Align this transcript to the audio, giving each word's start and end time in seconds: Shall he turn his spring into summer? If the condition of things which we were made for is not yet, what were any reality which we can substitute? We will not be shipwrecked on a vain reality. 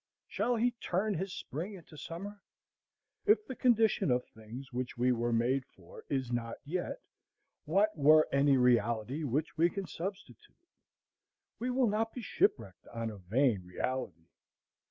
Shall 0.27 0.55
he 0.55 0.71
turn 0.81 1.13
his 1.13 1.31
spring 1.31 1.75
into 1.75 1.95
summer? 1.95 2.41
If 3.27 3.45
the 3.45 3.55
condition 3.55 4.09
of 4.09 4.25
things 4.35 4.73
which 4.73 4.97
we 4.97 5.11
were 5.11 5.31
made 5.31 5.63
for 5.75 6.03
is 6.09 6.31
not 6.31 6.55
yet, 6.65 6.97
what 7.65 7.95
were 7.95 8.27
any 8.31 8.57
reality 8.57 9.23
which 9.23 9.55
we 9.59 9.69
can 9.69 9.85
substitute? 9.85 10.57
We 11.59 11.69
will 11.69 11.85
not 11.87 12.13
be 12.15 12.21
shipwrecked 12.23 12.87
on 12.91 13.11
a 13.11 13.19
vain 13.19 13.61
reality. 13.63 14.25